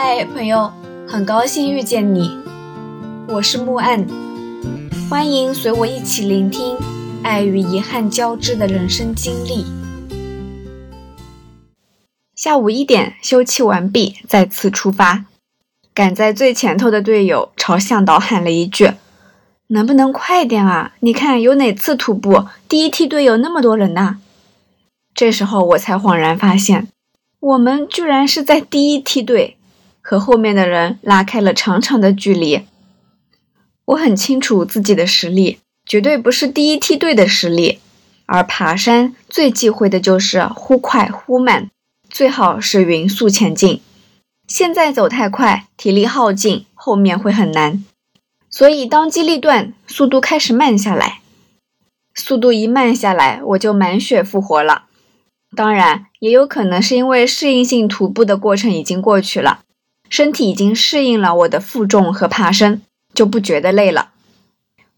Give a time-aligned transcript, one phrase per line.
[0.00, 0.72] 嗨，朋友，
[1.08, 2.30] 很高兴遇见你，
[3.26, 4.06] 我是木岸，
[5.10, 6.76] 欢迎随我一起聆听
[7.24, 9.66] 爱与遗憾交织的人生经历。
[12.36, 15.24] 下午一点休憩完毕，再次出发。
[15.92, 18.92] 赶在最前头的队友朝向导喊了一句
[19.66, 20.92] ：“能不能快点啊？
[21.00, 24.20] 你看有哪次徒步第一梯队有那么多人呢？”
[25.12, 26.86] 这时候我才恍然发现，
[27.40, 29.56] 我们居然是在第一梯队，
[30.08, 32.62] 和后面的人拉开了长长的距离。
[33.84, 37.80] 我很清楚自己的实力，绝对不是第一梯队的实力。
[38.24, 41.70] 而爬山最忌讳的就是忽快忽慢，
[42.08, 43.82] 最好是匀速前进。
[44.46, 47.84] 现在走太快，体力耗尽，后面会很难。
[48.48, 51.20] 所以当机立断，速度开始慢下来。
[52.14, 54.84] 速度一慢下来，我就满血复活了。
[55.54, 59.60] 当然，也有可能是因为适应性徒步的过程已经过去了，
[60.08, 62.82] 身体已经适应了我的负重和爬升，
[63.14, 64.10] 就不觉得累了。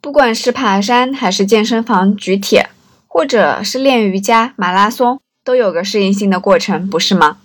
[0.00, 2.70] 不管是爬山，还是健身房举铁，
[3.06, 7.38] 或者是练瑜伽、马拉松，都有个适应性的过程，不是吗？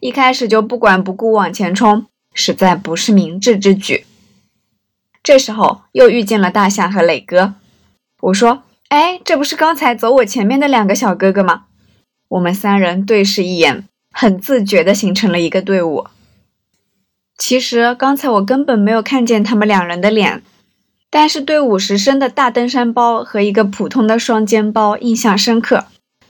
[0.00, 4.04] 一开始就不管不顾往前冲，实在不是明智之举。
[5.22, 7.54] 这时候又遇见了大象和磊哥，
[8.20, 11.64] 我说：“哎，这不是刚才走我前面的两个小哥哥吗？”
[12.28, 16.06] 我们三人对视一眼，很自觉地形成了一个队伍。
[17.38, 20.42] 其实刚才我根本没有看见他们两人的脸，
[21.10, 25.84] 但是对五十升的大登山包和一个普通的双肩包印象深刻，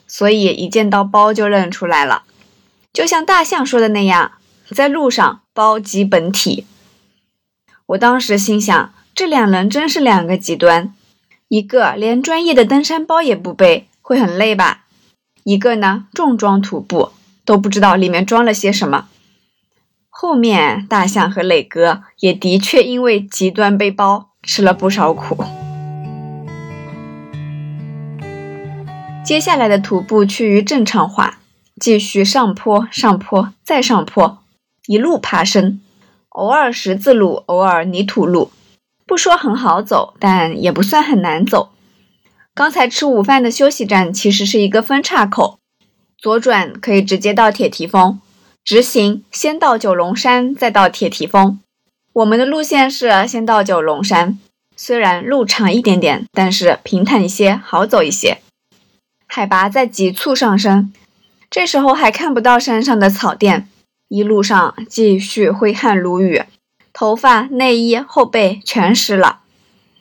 [0.07, 2.25] 所以一见到包就认出来了。
[2.93, 4.33] 就像大象说的那样，
[4.71, 6.67] 在路上包即本体。
[7.87, 10.93] 我当时心想，这两人真是两个极端，
[11.49, 14.87] 一个连专业的登山包也不背，会很累吧？
[15.45, 17.13] 一个呢，重装徒步
[17.45, 19.07] 都不知道里面装了些什么。
[20.19, 25.45] 后面大象和磊哥也的确因为极端背包吃了不少苦。
[29.23, 31.41] 接下来的徒步趋于正常化，
[31.79, 34.39] 继续上坡、上坡再上坡，
[34.87, 35.83] 一路爬升，
[36.31, 38.51] 偶尔十字路，偶尔泥土路，
[39.07, 41.73] 不说很好走，但也不算很难走。
[42.55, 45.59] 刚才吃午饭的休息站其实是一个分岔口，
[46.17, 48.19] 左转可以直接到铁蹄峰，
[48.67, 51.61] 直行先到九龙山，再到铁蹄峰。
[52.13, 54.41] 我们的路线是先到九龙山，
[54.77, 58.39] 虽然路长一点点，但是平坦一些，好走一些。
[59.29, 60.93] 海拔在急促上升，
[61.49, 63.69] 这时候还看不到山上的草甸，
[64.09, 66.43] 一路上继续挥汗如雨，
[66.93, 69.43] 头发、内衣、后背全湿了。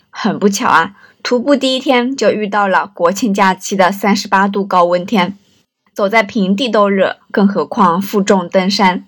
[0.10, 0.96] 很不巧啊。
[1.22, 5.38] 徒步第一天就遇到了国庆假期的三十八度高温天，
[5.96, 9.08] 走在平地都热，更何况负重登山。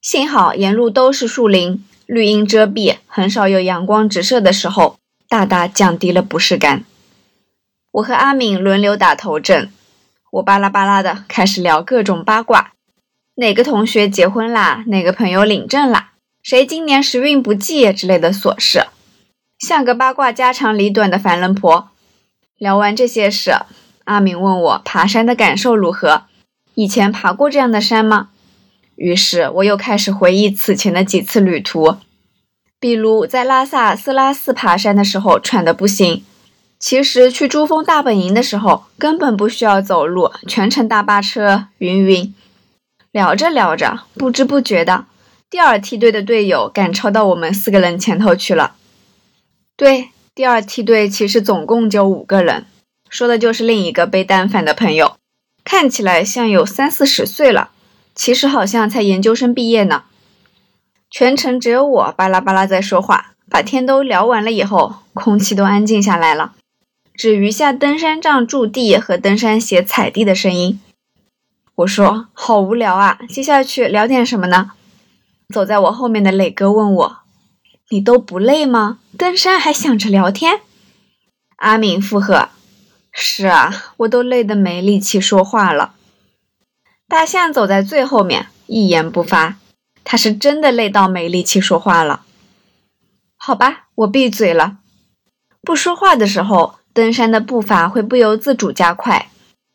[0.00, 4.96] 幸好沿路都是树林，绿荫遮蔽，很少有阳光直射的时候，
[5.28, 6.84] 大大降低了不适感。
[7.90, 9.72] 我和阿敏轮流打头阵，
[10.30, 12.72] 我巴拉巴拉的开始聊各种八卦：
[13.34, 14.84] 哪个同学结婚啦？
[14.86, 16.12] 哪个朋友领证啦？
[16.40, 18.86] 谁今年时运不济之类的琐事。
[19.58, 21.88] 像个八卦家长里短的凡人婆。
[22.56, 23.52] 聊完这些事，
[24.10, 26.24] 阿明问我爬山的感受如何，
[26.74, 28.30] 以前爬过这样的山吗？
[28.96, 31.94] 于是我又开始回忆此前的几次旅途，
[32.80, 36.24] 比如在拉萨斯拉寺爬山的时候喘得不行，
[36.80, 42.34] 其实去珠峰大本营的时候根本不需要走路，全程大巴车，云云。
[43.12, 45.04] 聊着聊着，不知不觉的，
[45.48, 48.74] 第二梯队的队友赶超到我们四个人前头去了。
[49.76, 52.66] 对，第二梯队其实总共就五个人，
[53.10, 55.16] 说的就是另一个背单反的朋友，
[55.64, 57.70] 看起来像有三四十岁了，
[58.14, 60.04] 其实好像才研究生毕业呢。
[61.10, 66.54] 全程只有我巴拉巴拉在说话，把天都聊完了以后，空气都安静下来了，
[67.12, 70.80] 只余下登山杖驻地和登山鞋踩地的声音。
[71.74, 74.70] 我说好无聊啊，接下去聊点什么呢？
[75.52, 77.16] 走在我后面的磊哥问我。
[77.88, 78.98] 你都不累吗？
[79.18, 80.60] 登山还想着聊天？
[81.56, 82.50] 阿敏附和
[83.12, 85.94] ：“是啊，我都累得没力气说话了。”
[87.08, 89.56] 大象走在最后面，一言不发。
[90.02, 92.22] 他是真的累到没力气说话了。
[93.36, 94.78] 好吧，我闭嘴了。
[95.62, 99.28] 不说话的时候，登山的步伐会不由自主加快，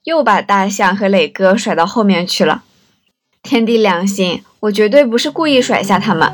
[0.04, 2.64] 又把大象和磊哥甩到后面去了。
[3.44, 6.34] 天地良心，我绝对不是故意甩下他们。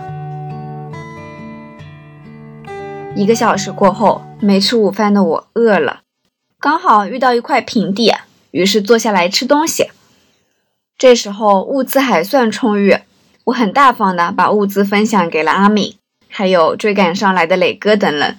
[3.16, 6.02] 一个小时过后，没吃午饭的我饿了，
[6.62, 8.14] 刚好遇到一块平地，
[8.52, 9.90] 于是坐下来吃东西。
[10.96, 13.00] 这时候物资还算充裕，
[13.46, 15.96] 我很大方的把物资分享给了阿敏，
[16.30, 18.38] 还有追赶上来的磊哥等人。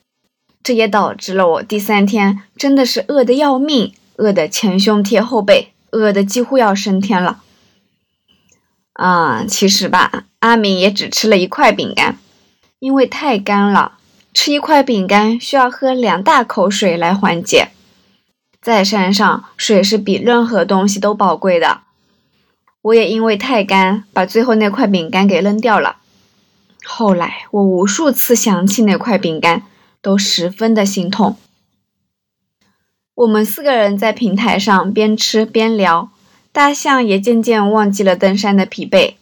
[0.63, 7.43] 这也导致了我第三天真的是饿得要命，饿得前胸贴后背，饿得几乎要升天了。
[8.93, 12.17] 啊，其实吧，阿敏也只吃了一块饼干，
[12.79, 13.99] 因为太干了，
[14.33, 17.71] 吃一块饼干需要喝两大口水来缓解。
[18.63, 21.81] 在山上，水是比任何东西都宝贵的。
[22.81, 25.97] 我也因为太干，把最后那块饼干给扔掉了。
[26.85, 29.65] 后来我无数次想起那块饼干。
[30.03, 31.37] 都十分的心痛。
[33.15, 36.11] 我们四个人在平台上边吃边聊，
[36.51, 39.15] 大象也渐渐忘记了登山的疲惫。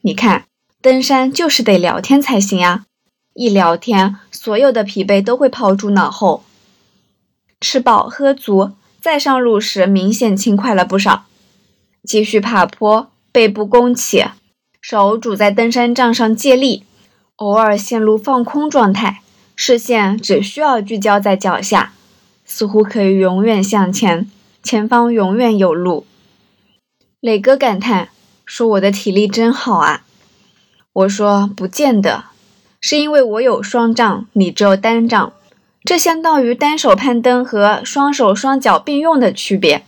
[0.00, 0.46] 你看，
[0.82, 2.86] 登山就是得聊天才行啊！
[3.34, 6.42] 一聊天，所有的疲惫都会抛诸脑后。
[7.60, 11.24] 吃饱喝足，再上路时明显轻快了不少。
[12.04, 14.24] 继续爬坡，背部弓起，
[14.80, 16.84] 手拄在登山杖上借力，
[17.36, 19.20] 偶尔陷入放空状态。
[19.56, 21.92] 视线只需要聚焦在脚下，
[22.44, 24.30] 似乎可以永远向前，
[24.62, 26.06] 前方永远有路。
[27.20, 28.10] 磊哥感叹
[28.46, 30.04] 说：“我的体力真好啊！”
[30.94, 32.26] 我说：“不见得，
[32.80, 35.32] 是因为我有双杖，你只有单杖，
[35.88, 39.86] 这相当于单手攀登和双手双脚并用的区别。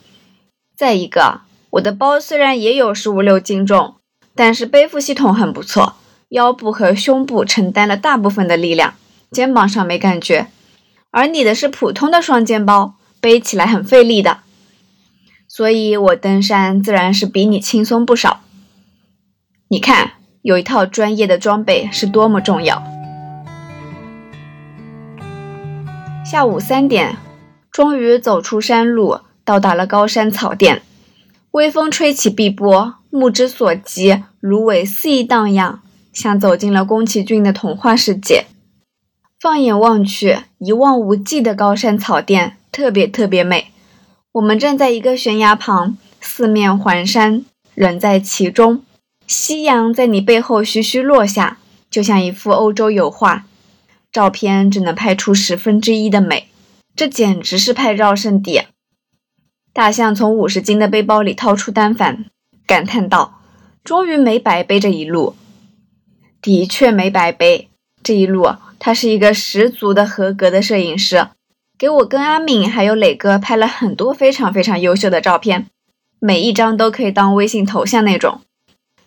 [0.74, 1.42] 再一个，
[1.72, 3.96] 我的包虽然也有十五六斤重，
[4.34, 5.96] 但是背负系统很不错，
[6.30, 8.94] 腰部和胸部承担了大部分的力量。”
[9.30, 10.46] 肩膀上没感觉，
[11.10, 14.38] 而你的是普通的双肩包，背起来很费力的，
[15.46, 18.40] 所以我登山自然是比你轻松不少。
[19.68, 22.82] 你看，有一套专业的装备是多么重要。
[26.30, 27.16] 下午三点，
[27.72, 30.80] 终于走出山路，到达了高山草甸。
[31.50, 35.80] 微风吹起碧波，目之所及，芦苇肆意荡漾，
[36.12, 38.46] 像走进了宫崎骏的童话世界。
[39.40, 43.72] 放眼望去，一望无际的高山草甸，特别特别美。
[44.30, 47.44] 我们站在一个悬崖旁，四面环山，
[47.74, 48.84] 人在其中。
[49.26, 51.58] 夕阳在你背后徐徐落下，
[51.90, 53.46] 就像一幅欧洲油画。
[54.12, 56.48] 照片只能拍出十分之一的美，
[56.96, 58.62] 这简直是拍照圣地。
[59.72, 62.24] 大象从五十斤的背包里掏出单反，
[62.66, 63.40] 感叹道
[63.84, 65.36] ：“终于没白背这一路。”
[66.42, 67.68] 的确没白背
[68.02, 68.48] 这一路。
[68.80, 71.28] 他是一个十足的合格的摄影师，
[71.78, 75.66] 给我跟阿敏还有磊哥拍了很多非常非常优秀的照片，
[76.18, 78.40] 每一张都可以当微信头像那种。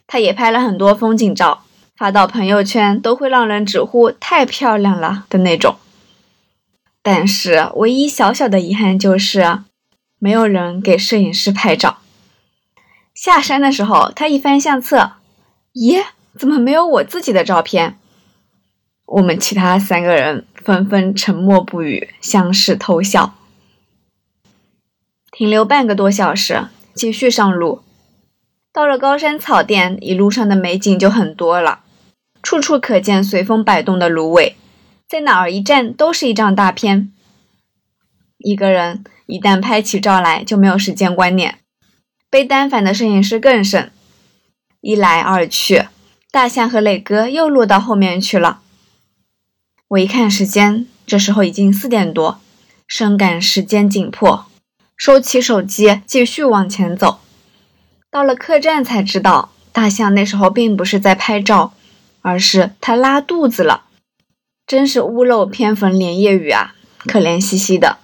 [0.06, 1.66] 他也拍了很多风景照，
[1.98, 5.78] 发到朋友圈都会让人直呼太漂亮了的那种。
[7.02, 9.60] 但是唯一小小的遗憾就是，
[10.20, 11.98] 没有人给摄影师拍照。
[13.14, 15.14] 下山的时候，他一翻相册，
[15.74, 16.04] 咦，
[16.38, 18.00] 怎么没有我自己的照片？
[19.06, 23.36] 我们其他三个人纷纷沉默不语，相视偷笑。
[25.32, 27.84] 停留半个多小时，继续上路。
[28.72, 31.83] 到了高山草甸，一路上的美景就很多了，
[32.44, 34.56] 处处可见随风摆动的芦苇，
[35.08, 37.12] 在哪儿一站都是一张大片。
[38.38, 41.60] 一个人一旦拍起照来，就没有时间观念。
[42.30, 43.92] 背单反的摄影师更甚，
[44.82, 45.86] 一来二去，
[46.30, 48.60] 大象和磊哥又落到后面去了。
[49.88, 52.42] 我一看时间，这时候已经四点多，
[52.88, 54.48] 深感时间紧迫，
[54.98, 57.20] 收起手机，继续往前走。
[58.12, 61.74] 到了客栈才知道，大象那时候并不是在拍照，
[62.24, 63.84] 而是他拉肚子了。
[64.66, 66.74] 真是屋漏偏逢连夜雨啊，
[67.06, 67.98] 可怜兮兮的。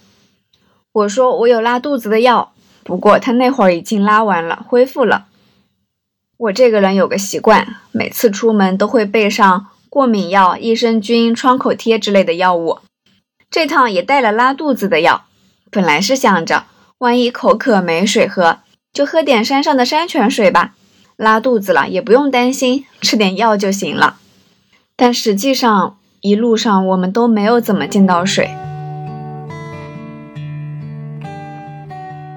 [0.92, 5.26] 我说我有拉肚子的药，不过他那会儿已经拉完了，恢复了。
[6.38, 9.68] 我这个人有个习惯，每次出门都会备上。
[9.90, 12.78] 过敏药、益生菌、创口贴之类的药物，
[13.50, 15.26] 这趟也带了拉肚子的药。
[15.72, 16.66] 本来是想着，
[17.00, 18.60] 万一口渴没水喝，
[18.94, 20.76] 就喝点山上的山泉水吧。
[21.20, 24.16] 拉肚子了也不用担心，吃点药就行了。
[24.96, 28.50] 但实际上，一路上我们都没有怎么见到水。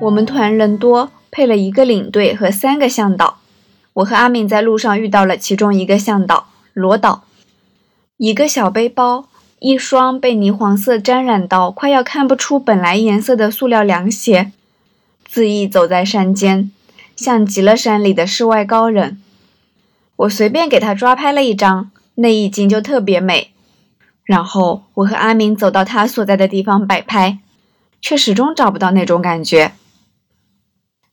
[0.00, 3.36] 我们团人多，配了一个领队和三个向导。
[3.92, 7.22] 我和阿敏在路上遇到了其中一个向导罗导。
[8.16, 9.26] 一个小背包，
[9.60, 14.50] 一双被泥黄色沾染到快要看不出本来颜色的塑料凉鞋，
[15.32, 16.72] 恣意走在山间，
[17.22, 19.22] 像极了山里的世外高人。
[20.16, 23.52] 我随便给他抓拍了一张，那一景就特别美。
[24.24, 27.38] 然后我和阿明走到他所在的地方摆拍，
[28.00, 29.72] 却始终找不到那种感觉。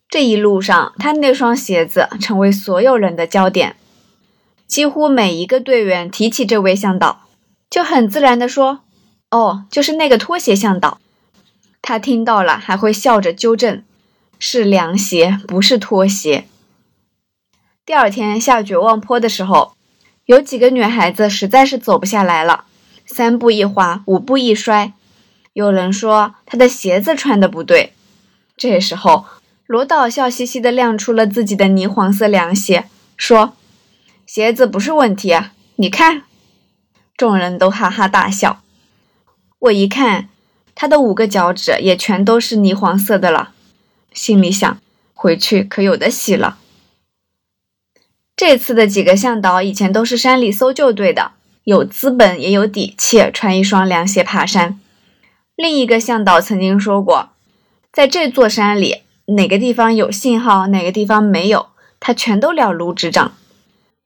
[0.07, 3.75] 这一路上，他那双鞋子成为所有人的焦点。
[4.67, 7.21] 几乎每一个队员提起这位向导，
[7.69, 8.81] 就很自然地说
[9.31, 10.99] ：“哦，就是那个拖鞋向导。”
[11.81, 13.83] 他听到了，还会笑着纠正
[14.39, 16.45] ：“是凉鞋，不是拖鞋。”
[17.85, 19.73] 第二天下绝望坡的时候，
[20.25, 22.63] 有几个女孩子实在是走不下来了，
[23.05, 24.93] 三步一滑，五步一摔。
[25.53, 27.93] 有人说她的鞋子穿的不对。
[28.55, 29.25] 这时候，
[29.65, 32.85] 罗导笑嘻嘻的亮出了自己的泥黄色凉鞋，
[33.17, 33.53] 说。
[34.25, 36.21] 鞋子不是问题啊，你看，
[37.17, 38.61] 众人都哈哈大笑。
[39.57, 40.29] 我一看，
[40.75, 43.53] 他的五个脚趾也全都是泥黄色的了，
[44.13, 44.79] 心里想，
[45.13, 46.57] 回去可有的洗了。
[48.35, 51.33] 这次的几个向导以前都是山里搜救队的，
[51.65, 54.79] 有资本也有底气，穿一双凉鞋爬山。
[55.55, 57.31] 另一个向导曾经说过，
[57.91, 61.67] 在这座山里，哪个地方有信号，哪个地方没有，
[61.99, 63.33] 他全都了如指掌。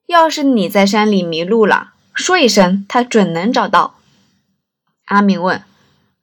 [0.08, 3.96] 要是你在山里迷路了，说一声，他准能找到。
[5.06, 5.64] 阿明问：“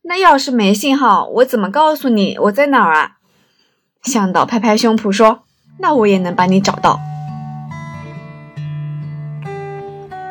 [0.02, 3.18] 那要是没信号，我怎么告诉你我在哪儿啊？”
[4.02, 5.42] 向导拍拍胸脯说
[5.78, 7.00] ：“那我也能把你找到。”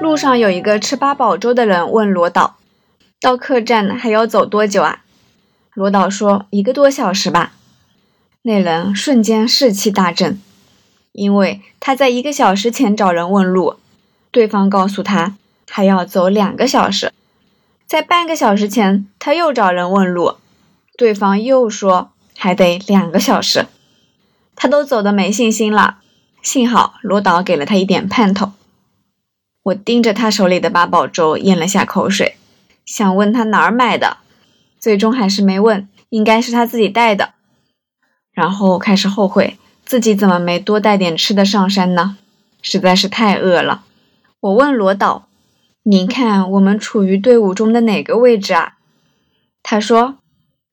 [0.01, 2.55] 路上有一个吃八宝粥的人问罗导
[3.21, 5.03] ：“到客栈还要走多久啊？”
[5.75, 7.53] 罗导说：“一个多小时吧。”
[8.43, 10.41] 那人瞬间士气大振。
[11.11, 13.75] 因为他在一个小时前找人问路，
[14.31, 15.35] 对方告诉他
[15.67, 17.11] 还要走两个小时。
[17.87, 20.35] 在半个小时前，他又找人问路，
[20.95, 23.67] 对方又说还得两个小时。
[24.55, 25.97] 他都走的没信心了。
[26.41, 28.53] 幸好罗导给了他一点盼头。
[29.63, 32.37] 我盯着他手里的八宝粥，咽了下口水，
[32.85, 34.17] 想问他哪儿买的，
[34.79, 37.33] 最终还是没问，应该是他自己带的。
[38.31, 39.57] 然后开始后悔。
[39.85, 42.15] 自己怎么没多带点吃的上山呢？
[42.61, 43.83] 实在是太饿了。
[44.39, 45.27] 我问罗导
[45.81, 48.73] ：“您看我们处于队伍中的哪个位置啊？”
[49.63, 50.19] 他说：“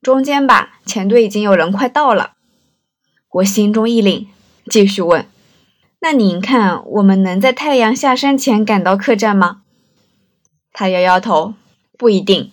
[0.02, 2.32] 中间吧，前队已经有人快到了。”
[3.32, 4.26] 我心中一凛，
[4.70, 5.26] 继续问
[6.00, 9.62] ：“那您看我们能在太阳下山前赶到客栈吗？”
[10.72, 11.54] 他摇摇头
[11.98, 12.52] ：“不一定。”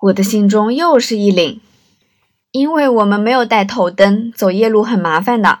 [0.00, 1.58] 我的心中又是一凛，
[2.52, 5.60] 因为我们没有带头灯，走夜路很麻烦的。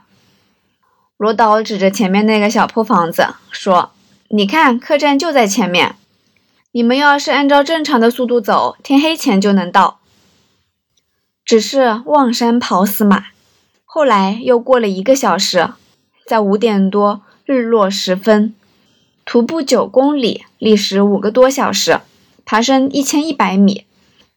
[1.16, 3.90] 罗导指着前面那个小破房子说
[4.30, 5.96] ：“你看，客栈就在前面。
[6.70, 9.97] 你们要是按照正常的速度走，天黑前就能到。
[11.48, 13.28] 只是望山跑死马。
[13.86, 15.70] 后来又过了一个小时，
[16.26, 18.54] 在五点多，日落时分，
[19.24, 22.02] 徒步九公里，历时五个多小时，
[22.44, 23.86] 爬升一千一百米，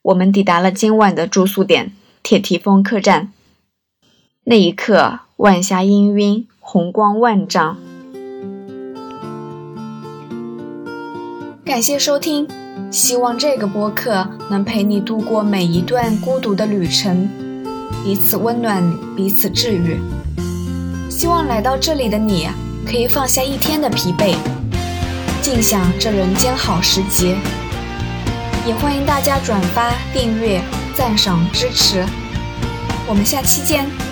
[0.03, 1.91] 我们抵达了今晚的住宿点——
[2.23, 3.33] 铁蹄峰客栈。
[4.45, 7.77] 那一刻，晚霞氤氲。”红光万丈。
[11.65, 12.47] 感谢收听，
[12.91, 17.29] 希望这个播客能陪你度过每一段孤独的旅程，
[18.03, 18.83] 彼此温暖，
[19.15, 19.97] 彼此治愈。
[21.09, 22.49] 希望来到这里的你
[22.85, 24.35] 可以放下一天的疲惫，
[25.41, 27.37] 尽享这人间好时节。
[28.67, 30.61] 也欢迎大家转发、订阅、
[30.93, 32.05] 赞赏、支持。
[33.07, 34.10] 我们下期见。